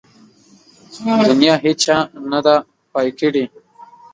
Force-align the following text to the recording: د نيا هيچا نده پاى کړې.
د 1.27 1.29
نيا 1.39 1.55
هيچا 1.63 1.97
نده 2.31 2.55
پاى 2.91 3.09
کړې. 3.19 3.45